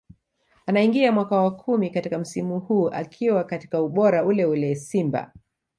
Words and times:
Anaingia 0.65 1.11
mwaka 1.11 1.35
wa 1.35 1.51
kumi 1.55 1.89
katika 1.89 2.19
msimu 2.19 2.59
huu 2.59 2.89
akiwa 2.89 3.43
katika 3.43 3.81
ubora 3.81 4.25
ule 4.25 4.45
ule 4.45 4.75
Simba 4.75 5.33